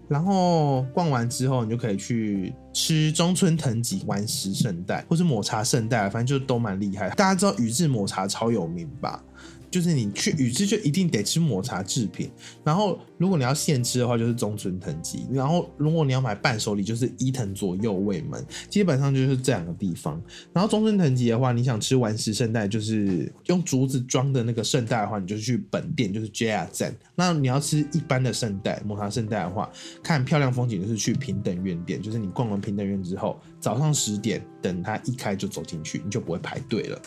[0.06, 7.08] 然后逛完之后，你就可以去吃中村藤吉丸石圣代，或是抹茶圣代，反正就都蛮厉害。
[7.10, 9.24] 大家知道宇治抹茶超有名吧？
[9.70, 12.28] 就是你去宇治就一定得吃抹茶制品，
[12.64, 20.18] 然后如果你要现吃的话，就是中村藤吉，然后如果你要买伴手礼，就是伊藤左右卫门，基本上就是这两个地方。
[20.54, 26.96] 然后中村藤吉的话，你想吃丸石圣代，就是用竹子装的那个圣代的话，你就去本店，就是 JR 站。
[27.14, 29.70] 那你要吃一般的圣代抹茶圣代的话，
[30.02, 36.98] 看漂亮风景，就是去平等院店，就是你逛完平等院之后，早上十点等它一开就走进去，你就不会排队了。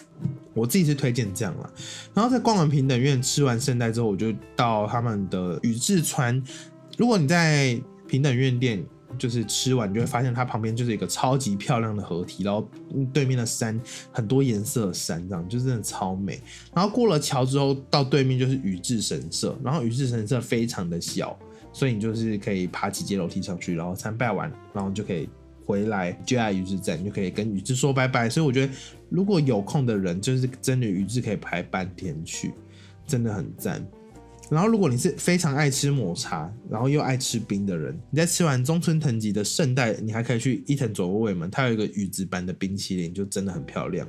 [0.54, 1.70] 我自己是推荐这样啦，
[2.14, 6.40] 然后在逛完平等院吃完圣代之后，我就到他们的宇治穿。
[6.98, 8.84] 如果你在平等院店
[9.18, 12.70] 就是吃完，你就会发现它旁边就是一个超级漂亮的河堤，然后
[13.14, 13.80] 对面的山
[14.12, 16.40] 很多颜色的山，这样就真的超美。
[16.76, 21.36] 然后过了桥之后，到对面就是宇治神社，然后宇治神社非常的小，
[21.72, 25.30] 所以你就是可以爬几阶楼梯上去，然后参拜完，然后就可以。
[25.66, 28.30] 回来就在宇治站，你就可以跟宇治说拜拜。
[28.30, 28.74] 所以我觉得，
[29.08, 32.54] 如果有空的人，就是真的宇治可以排半天去，
[33.08, 33.82] 真的很赞。
[34.50, 44.08] 然后，如果你是非常爱吃抹茶，然后又爱吃冰的人，你在吃完中村藤吉的圣代，你还可以去伊藤左卫门，它有一个宇治般的冰淇淋，就真的很漂亮。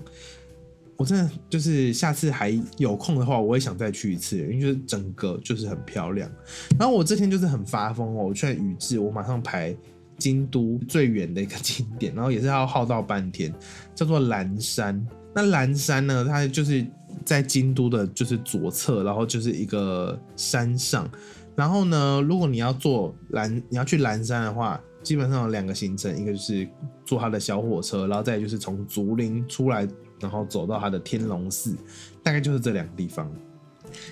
[0.97, 6.31] 我真的就是下次还有空的话，我也想再去一次，因为就是整个就是很漂亮。
[6.79, 9.75] 然后我这天就是很发疯哦，我去宇治，我马上排。
[10.17, 13.53] 京都最远的一个景点，然后也是要耗到半天，
[13.97, 15.05] 叫做蓝山。
[15.35, 16.87] 那蓝山呢，它就是
[17.25, 21.09] 在京都的，就是左侧，然后就是一个山上。
[21.57, 26.69] 然后呢，如果你要坐蓝，你要去蓝山的话，基本上有两个行程，一个就是
[27.05, 29.87] 坐他的小火车，然后再就是从竹林出来，
[30.21, 31.77] 然后走到他的天龙寺，
[32.23, 33.31] 大概就是这两个地方。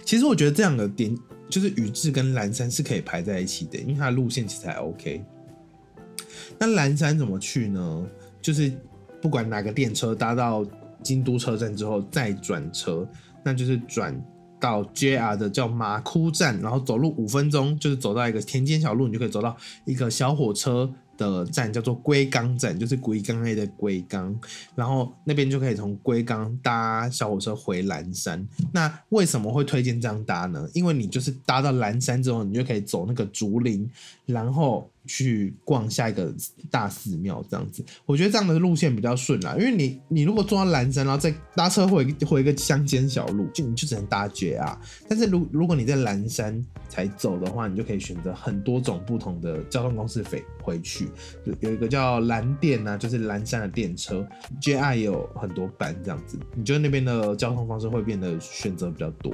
[0.04, 1.16] 其实我觉得这两个点，
[1.48, 5.24] 就是宇治跟蓝山是可以排在一起的，因为它的路线其实还 OK。
[6.58, 8.06] 那蓝山怎么去呢？
[8.40, 8.72] 就是
[9.20, 10.64] 不管哪个电车搭到
[11.02, 13.06] 京都车站之后再转车，
[13.44, 14.18] 那就是转
[14.60, 20.92] 到 JR 的叫马窟站，然后走路五分钟，就是走到一个田间小路，你就可以走到一个小火车。
[21.18, 24.34] 的站叫做龟冈站，就是龟冈 A 的龟冈，
[24.74, 28.44] 然后那边就可以从龟冈搭小火车回蓝山。
[28.72, 30.66] 那为什么会推荐这样搭呢？
[30.72, 33.88] 因为你就是搭到蓝山之后，你就可以走那个竹林，
[34.24, 36.32] 然后去逛下一个
[36.70, 37.84] 大寺庙，这样子。
[38.06, 44.76] 我觉得这样的路线比较顺啦，因为你你如果坐到蓝山，然后再搭车回回一个乡间小路，就你就只能搭 JR。
[45.08, 51.08] 但是如如果你在蓝山才走的话，你就可以选择很多种不同的交通公司飞回去。
[51.60, 54.26] 有一个叫蓝电啊，就是蓝山的电车
[54.60, 59.32] ，JR 也有很多班这样子，你觉得那边的交通方式会变得选择比较多。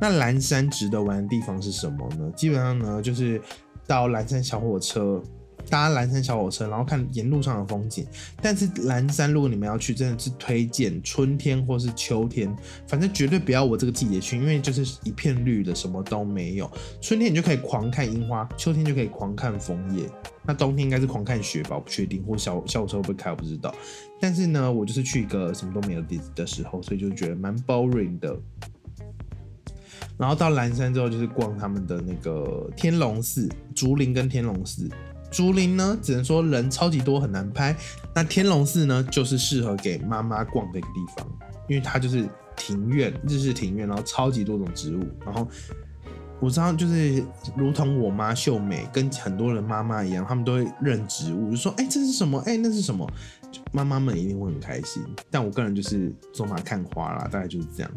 [0.00, 2.30] 那蓝山值得玩的地方是什么呢？
[2.36, 3.40] 基本上呢，就是
[3.86, 5.22] 到蓝山小火车。
[5.70, 8.04] 搭蓝山小火车，然后看沿路上的风景。
[8.42, 12.54] 但是蓝山，如果你们要去，真的是推荐春天或是秋天，
[12.86, 16.70] 反正绝对不要我这个季节去，因为就是一片绿的，什么都没有。
[17.00, 20.06] 春天你就可以狂看樱花，秋天就可以狂看枫叶。
[20.44, 21.76] 那冬天应该是狂看雪吧？
[21.76, 23.72] 我不确定，或小小火车会不会开，我不知道。
[24.20, 28.36] 但是呢，我就是去一个什么都没有的的时候，所以就觉得蛮 boring 的。
[30.18, 34.88] 然后到蓝山之后，就是逛他们的那个天龙寺、竹林跟天龙寺。
[35.30, 37.74] 竹林呢，只能说人超级多，很难拍。
[38.14, 41.26] 那天龙寺呢，就是适合给妈妈逛的一个地方，
[41.68, 45.02] 因为它就是庭院，日式庭院，然后超级多种植物。
[45.24, 45.48] 然后
[46.38, 47.24] 我知道，就是
[47.56, 52.38] 如同我妈秀美跟很多人妈妈一样，他们都会认植物，就说：“哎，这是什么？
[52.40, 53.10] 哎，那是什么？”
[53.72, 55.02] 妈妈们一定会很开心。
[55.30, 57.90] 但我个人就是走马看花啦，大概就是这样。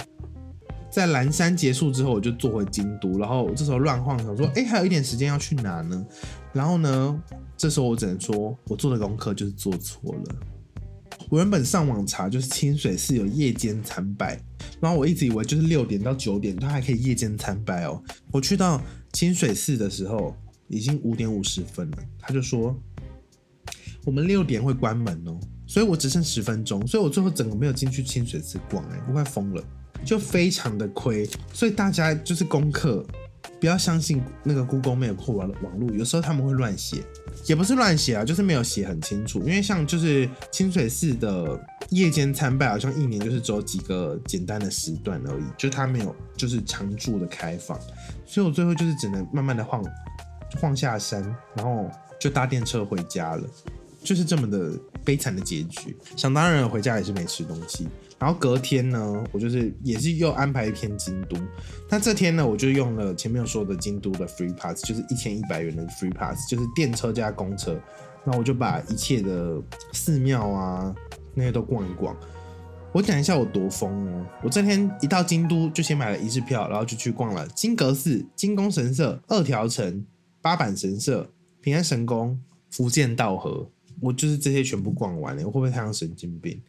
[0.95, 6.05] 在蓝山结束之后，我就坐回京都，然后这时候乱晃，想说：“哎，还有一点时间要去哪呢？”
[6.53, 7.21] 然后呢，
[7.58, 10.36] 这时候我只能说，我做的功课就是做错了。
[11.27, 14.39] 我原本上网查，就是清水寺有夜间参拜，
[14.79, 18.01] 然后我一直以为就是六点到九点，它还可以夜间参拜哦。
[18.31, 18.81] 我去到
[19.12, 20.34] 清水寺的时候，
[20.69, 22.73] 已经五点五十分了，他就说
[24.05, 29.62] 我们六点会关门哦，所以我只剩十分钟，所以我最后整个没有进去清水寺逛，哎，我快疯了。
[30.06, 33.04] 就非常的亏，所以大家就是功课，
[33.60, 37.04] 不要相信那个 Google Map 或网网络，有时候他们会乱写，
[37.48, 39.39] 也不是乱写啊，就是没有写很清楚。
[39.39, 47.80] 因为像就是清水寺的夜间参拜，好像一年就是只有几个简单的时段而已，就它没有就是常驻的开放，
[48.26, 49.84] 所以我最后就是只能慢慢的晃
[50.62, 51.24] 晃下山，
[51.56, 51.89] 然后
[52.20, 53.44] 就搭电车回家了，
[54.04, 54.72] 就是这么的
[55.04, 55.98] 悲惨的结局。
[56.15, 57.88] 想当然回家也是没吃东西。
[58.26, 61.38] 然后隔天呢，我就是也是又安排一篇京都。
[61.88, 67.80] 那这天呢，我就用了前面说的京都的 free pass，就是一千一百元的 free pass，就是电车加公车。
[68.24, 69.62] 那我就把一切的
[69.94, 70.96] 寺庙啊
[71.36, 72.18] 那些都逛一逛。
[72.92, 74.26] 我讲一下我多疯哦！
[74.42, 80.04] 我这天一到京都就先买了一日票，然后就去逛了金阁寺、金宫神社、二条城、
[80.42, 83.70] 八坂神社、平安神宫、福建道和。
[84.02, 86.60] 我就是这些全部逛完了，我会不会太像神经病？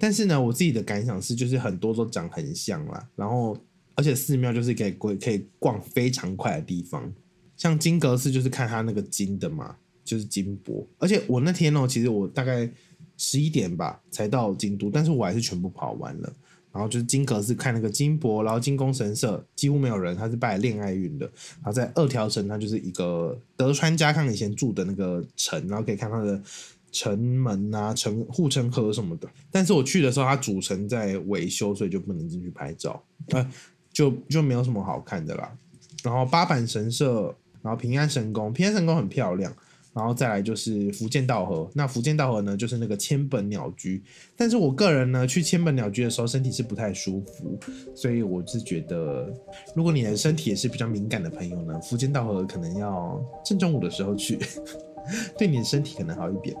[0.00, 3.08] 但是呢，我自己的感想是，就是很多都长很像啦。
[3.14, 3.56] 然后，
[3.94, 7.12] 而且寺庙就是可以可以逛非常快的地方，
[7.56, 10.88] 像金阁寺就是看它那个金的嘛，就是金箔。
[10.98, 12.68] 而且我那天哦，其实我大概。
[13.22, 16.32] 十一点吧才到京都，但是我还是全部跑完了。
[16.72, 21.26] 然后就是金阁寺看那个金箔，然后金宫神社几乎没有人，他是拜恋爱运的。
[21.56, 26.42] 然后在二条城，它就是一个德川家康以前住的那个城，然后可以看它的
[26.92, 29.28] 城门啊、城护城河什么的。
[29.50, 33.50] 但是我去的时候，它主城在维修，所以就不能进去拍照，呃，
[33.92, 35.52] 就就没有什么好看的啦。
[36.02, 39.52] 然后八坂神社，然后平安神宫，平安神宫很漂亮。
[39.92, 44.00] 然后再来就是福建道河，那福建道河呢，就是那个千本鸟居。
[44.36, 47.58] 但是我个人呢，去千本鸟居的时候，身体是不太舒服，
[47.92, 49.28] 所以我是觉得，
[49.74, 54.38] 如果你的身体也是比较敏感的朋友呢，福建道河可能要正中午的时候去，
[55.36, 56.56] 对你的身体可能好一点。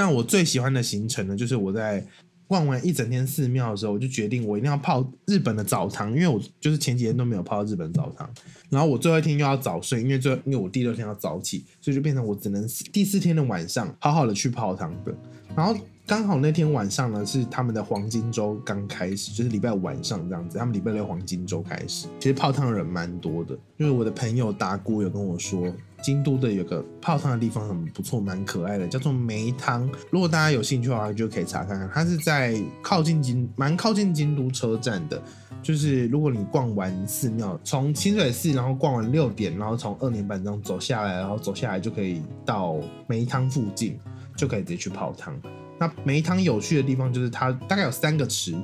[0.00, 2.02] 那我最喜欢的行程呢，就是我在。
[2.50, 8.28] 逛完一整天寺庙的时候，我就决定我一定要泡日本的澡堂，因为我就是前几天都没有泡日本澡堂。
[8.68, 15.14] 然后我最后一天又要早睡，因为最后因为我第六天要早起，所以就变成我只能第四天的晚上好好的去泡汤的。
[15.54, 15.72] 然后
[16.04, 25.72] 刚好那天晚上呢是他们的黄金周刚开始，就是礼拜五晚上这样子，他们礼拜六黄金周开始，其实泡汤的人蛮多的，因为我的朋友达姑有跟我说。
[26.02, 29.88] 京都的有个泡汤的地方很不错，蛮可爱的，叫做梅汤。
[30.10, 31.88] 如果大家有兴趣的话，就可以查看看。
[31.92, 35.22] 它是在靠近京，蛮靠近京都车站的。
[35.62, 43.98] 就是如果你逛完寺庙，从清水寺，然后逛完六点，然后从二年半这样走下来，然后走下来就可以到梅汤附近，
[44.34, 45.38] 就可以直接去泡汤。
[45.78, 48.54] 那梅汤有趣的地方就是它大概有三个池，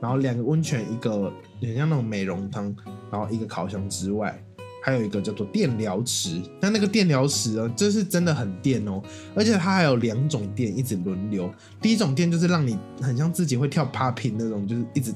[0.00, 2.74] 然后两个温泉，一个很像那种美容汤，
[3.10, 4.38] 然后一个烤箱之外。
[4.86, 9.02] 还有一个叫做电疗池，那那个电疗池啊，这是真的很电哦，
[9.34, 11.50] 而且它还有两种电一直轮流。
[11.80, 15.10] 第一种电就是让你很像自己会跳 popping 那种，就是一直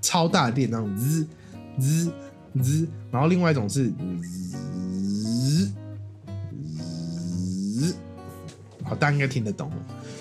[0.00, 1.26] 超大电那种滋
[1.80, 2.12] 滋
[2.62, 3.90] 滋，然后另外一种是
[4.22, 5.72] 滋
[7.74, 7.96] 滋，
[8.84, 9.68] 好，大家应该听得懂，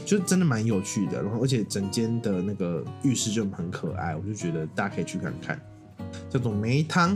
[0.07, 1.21] 就真的蛮有趣的。
[1.21, 5.61] 然后而且整间的那个浴室就很可爱，我就觉得大家可以去看看，
[6.31, 7.15] 叫做梅汤。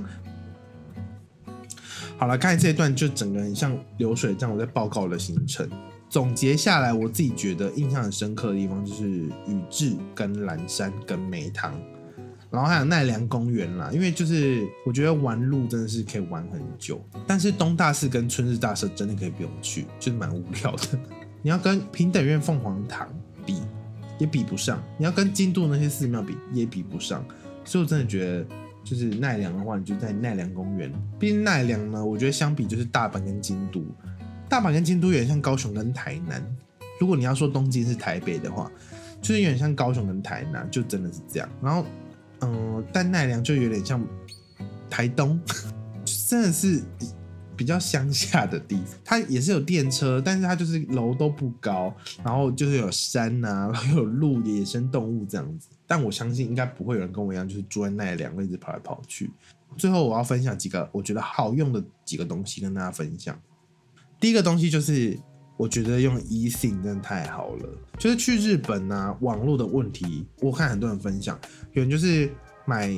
[2.22, 5.68] 好了，刚才这一段就整个很像流水账，我在报告的行程。
[6.08, 11.74] 总结下来，我自己觉得印象很深刻的地方就是宇治、跟蓝山、跟梅汤，
[12.52, 13.90] 然后还有奈良公园啦。
[13.92, 21.00] 因为就是我觉得玩路真的是可以玩很久，但是东大寺跟春日大社真的可以不用去，就是蛮无聊的。
[21.42, 23.10] 你要跟平等院凤凰堂
[23.48, 23.64] 比，
[24.20, 27.26] 也比不上；你要跟京都那些寺庙比，也比不上。
[27.66, 28.46] 所以我真的觉得。
[28.84, 30.92] 就是奈良的话，你就在奈良公园。
[31.20, 33.84] 毕竟奈良呢，我觉得相比就是大阪跟京都，
[34.50, 36.44] 大阪跟京都有点像高雄跟台南。
[37.00, 38.72] 如果你要说东京是台北的话，
[39.22, 41.50] 就是有点像高雄跟台南，就真的是这样。
[41.62, 41.86] 然后，
[42.42, 44.04] 嗯，但奈良就有点像
[44.90, 45.40] 台东，
[46.28, 46.82] 真的是
[47.56, 49.00] 比较乡下的地方。
[49.04, 55.70] 它也是有电车，但是它就是楼都不高，然后就是有山呐，然后有鹿、野生动物这样子。
[55.92, 59.30] 但我相信应该不会有人跟我一样，就是住在那两个一直跑来跑去。
[59.76, 63.38] 最后我要分享几个我觉得好用的几个东西跟大家分享。
[64.18, 65.20] 第一个东西就是
[65.58, 71.38] 我觉得用 eSIM 真的太好了，就是去日本啊，网络的问题，我看很多人分享，
[71.74, 72.30] 有人就是
[72.64, 72.90] 买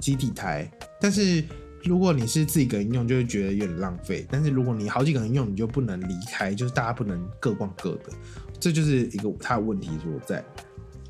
[0.00, 0.68] 基地台，
[1.00, 1.44] 但是
[1.84, 4.26] 如果你是自己个人用，就会觉得有点浪费。
[4.28, 8.10] 但是如果你好几个人用，你就不能离开，就是大家不能各逛各的，
[8.58, 10.44] 这就是一个它的问题所在。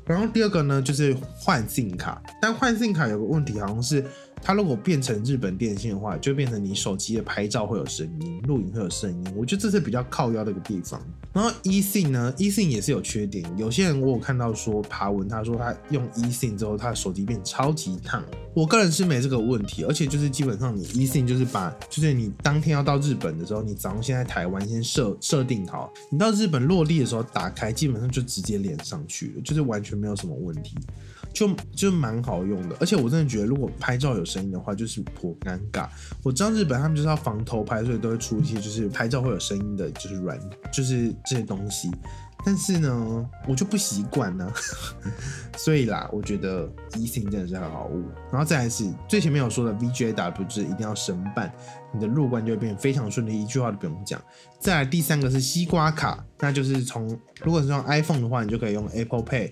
[0.05, 4.05] 然后第二个呢，就是换信卡，但换信卡有个问题，好像是。
[4.41, 9.33] 它如果变成日本电信的话，就变成你手机的拍照会有声音，录影会有声音。
[9.35, 11.01] 我觉得这是比较靠腰的一个地方。
[11.33, 13.45] 然后 eSIM 呢，eSIM 也是有缺点。
[13.57, 18.21] 有些人我有看到说爬文，他说他用 eSIM 之后，他的手机变超级烫。
[18.53, 30.75] 我个人是没这个问题，而且就是基本上你 eSIM 就是把，就是你当天要到日本的时候，你早上先在台湾先设设定好，你到日本落地的时候打开，基本上就直接连上去了，就是完全没有什么问题。
[31.33, 32.75] 就就蛮好用的。
[32.79, 35.87] 而且我真的觉得，如果拍照有声音的话，就是颇尴尬。
[36.23, 40.39] 我知道日本他们就是要防偷拍，所以都会出一些就是拍照会有声音的，就是软，
[40.71, 41.91] 就是这些东西。
[42.43, 44.51] 但是呢，我就不习惯呢，
[45.55, 46.67] 所以啦，我觉得
[46.97, 48.03] e s i n 真的是很好物。
[48.31, 51.53] 然后再来是最前面有说的 VJW，就是一定要申办，
[51.93, 54.19] 你的入关就会变非常顺利，一句话都不用讲。
[54.59, 57.07] 再来第三个是西瓜卡，那就是从
[57.43, 59.51] 如果是用 iPhone 的话，你就可以用 Apple Pay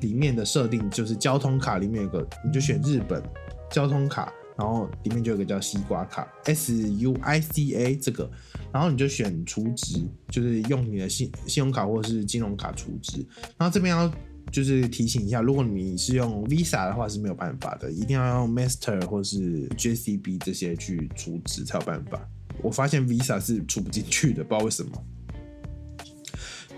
[0.00, 3.22] 里面的设定，就是交通卡里面有个，你就选日本
[3.70, 4.32] 交通卡。
[4.58, 8.30] 然后里面就有个叫西瓜卡，S U I C A 这个，
[8.70, 13.24] 然后你就选储值，就是用你的信信用卡或者是金融卡储值。
[13.56, 14.12] 然后这边要
[14.52, 22.20] 就是提醒一下，如果你是用 Visa 的话是没有办法的，一定要用 Master 或是 J C B 这些去储值才有办法。
[22.60, 24.90] 我发现 Visa 是储不进去的，不知道为什么。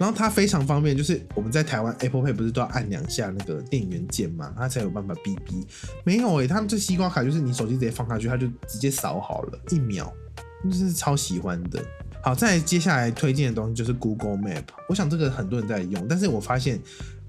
[0.03, 5.65] 然后它非常方便，就是我们在台湾 Apple Pay 不是都要按两下那个电源键嘛，它才有办法逼逼。
[6.03, 10.13] 没有诶，他们这西瓜卡就是你手机直接放下去，它就直接扫好了，一秒，
[10.65, 11.81] 就是超喜欢的。
[12.21, 16.81] 好，再接下来推荐的东西就是 Google Map，我想这个很多人在用，但是我发现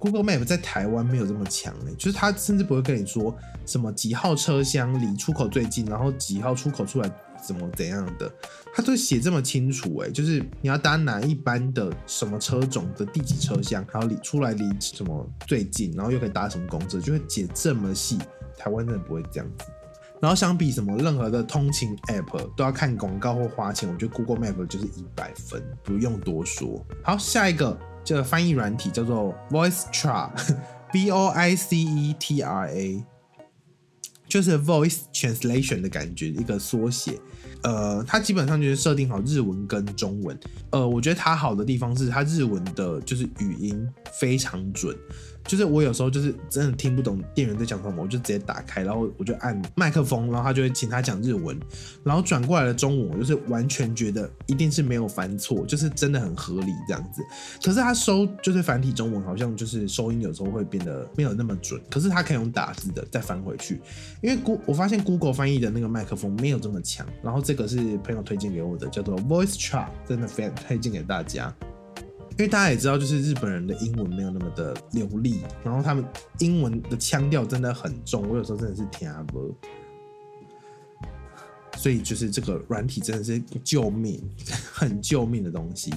[0.04, 3.34] Google Map 在台湾没有这么强诶，就是它甚至不会跟你说
[3.66, 7.10] 什么几号车厢离出口最近，然后几号出口出来。
[7.46, 8.32] 怎么怎样的，
[8.74, 18.18] 他都写这么清楚哎，就是你要搭哪一班的什么车种的第几车厢，然后离出来离什么最近，然后又可以搭什么公车，就会写这么细。
[18.58, 19.66] 台湾真的不会这样子。
[20.22, 26.82] 然后相比什么任何的通勤 app 都要看广告或花钱，我觉得 Google Map 就是一百分，不用多说。
[27.04, 33.04] 好，下一个这个翻译软体叫做 VoiceTra，B O I C E T R A，。
[34.26, 37.20] 就是 voice translation 的感觉，一个缩写。
[37.62, 40.36] 呃，它基本上就是设定好日文跟中文。
[40.72, 43.88] 呃，我觉得它好的地方是它日文的，就是语音
[44.20, 44.98] 非常准。
[45.46, 51.60] 就是我有时候就是真的听不懂店员在讲什么，我就直接打开，然后我就按麦克风，然后他就会请他讲日文，
[52.04, 57.22] 然后转过来的中文，我就是完全觉得一定是没有翻错，就是真的很合理这样子。
[57.64, 61.80] 可是他收就是繁体中文，好像就是收音有时候会变得没有那么准。
[61.90, 63.82] 可是他可以用打字的再翻回去，
[64.22, 67.06] 因为 Go 我发现 Google 翻译的那个麦克风没有这么强。
[67.22, 71.54] 然后这个是朋友推荐给我的，叫做 Voice Trap，真的非常推荐给大家。
[72.38, 76.04] 因为大家也知道，就是日本人的英文没有那么的流利，然后他们
[76.40, 79.56] 英文的腔调真的很重，我有时候真的是听不。
[81.76, 84.22] 所以就是这个软体真的是救命，
[84.72, 85.94] 很救命的东西。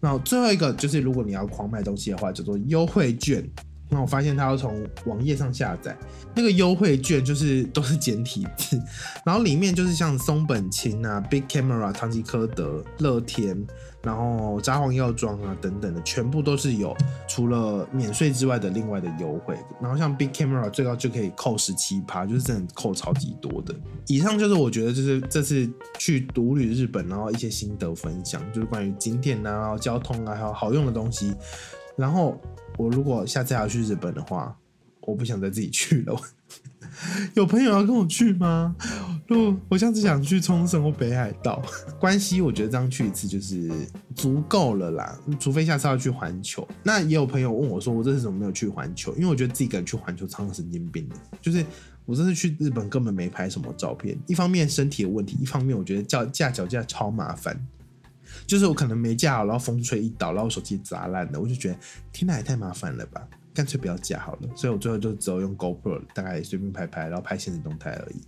[0.00, 3.48] 然后最后一个就是，如果你要狂买东西的话，叫做优惠券。
[3.88, 5.96] 那我发现它要从网页上下载，
[6.34, 8.80] 那个优惠券就是都是简体字，
[9.24, 13.66] 然后里面就是像松本清啊、Big Camera、唐吉诃德、乐天。
[14.02, 16.96] 然后札幌药妆啊等等的，全部都是有
[17.28, 19.58] 除了免税之外的另外的优惠。
[19.80, 23.74] 然后像 Big Camera 最高就可以扣十七趴，就是真的扣超级多的。
[24.06, 31.34] 以上就是我觉得就是这次去独旅日本，然后一些心得分享，就是关于景点啊、交通啊，还有好用的东西。
[31.96, 32.40] 然后
[32.78, 34.56] 我如果下次要去日本的话，
[35.00, 36.20] 我不想再自己去了。
[37.34, 38.74] 有朋友要跟我去吗？
[39.28, 41.62] 我我下次想去冲绳或北海道，
[42.00, 43.70] 关西我觉得这样去一次就是
[44.14, 46.66] 足够了啦，除非下次要去环球。
[46.82, 49.14] 那也有朋友问我说，我这次怎么没有去环球？
[49.14, 51.64] 因为我觉得自己一个人去环球超神经病的，就是
[52.04, 54.18] 我这次去日本根本没拍什么照片。
[54.26, 57.58] 一方面身体的问题，一方面我觉得架架脚架超麻烦，
[58.46, 61.78] 就是我可能没架好，然后风吹一倒，然后手机砸烂了，我就觉得
[62.12, 63.26] 天哪，也太麻烦了吧。
[63.60, 68.22] 干脆不要加好了，所以我最后就只有用 GoPro，大概随便拍拍，然后拍现实动态而已。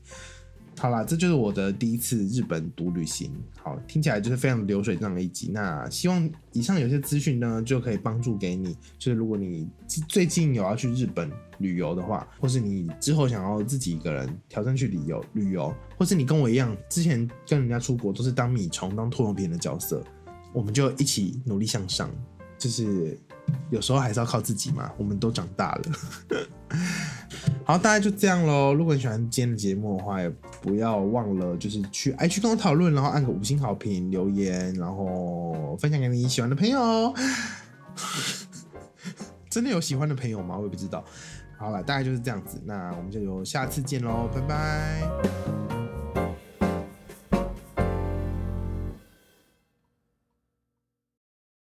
[0.79, 3.33] 好啦，这就是我的第一次日本独旅行。
[3.63, 5.51] 好，听起来就是非常流水账的一集。
[5.51, 8.77] 那希望以上有些资讯呢，就可以帮助给你。
[8.99, 9.67] 就是如果你
[10.07, 20.05] 最近有要去日本旅游的话，或是你之后想要自己一个人挑战去旅游旅游，或是你跟我一样，之前跟人家出国都是当米虫、当拖油瓶的角色，
[20.53, 22.11] 我们就一起努力向上。
[22.59, 23.19] 就是
[23.71, 25.83] 有时候还是要靠自己嘛，我们都长大了。
[27.65, 28.75] 好，大概就这样喽。
[28.75, 30.29] 如果你喜欢今天的节目的话，也
[30.61, 37.15] 不要忘了就是去 i 去跟我讨论，然后按个五星好评留言，然后分享给你喜欢的朋友。
[39.49, 40.57] 真的有喜欢的朋友吗？
[40.57, 41.05] 我也不知道。
[41.59, 42.61] 好了，大概就是这样子。
[42.65, 45.82] 那我们就下次见喽，拜拜。